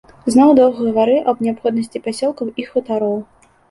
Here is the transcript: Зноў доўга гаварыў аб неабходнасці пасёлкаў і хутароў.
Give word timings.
Зноў 0.35 0.53
доўга 0.59 0.79
гаварыў 0.87 1.21
аб 1.35 1.45
неабходнасці 1.45 2.05
пасёлкаў 2.09 2.55
і 2.61 2.71
хутароў. 2.75 3.19